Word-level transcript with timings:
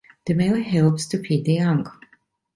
The 0.25 0.33
male 0.33 0.63
helps 0.63 1.05
to 1.09 1.21
feed 1.21 1.45
the 1.45 1.53
young. 1.53 1.85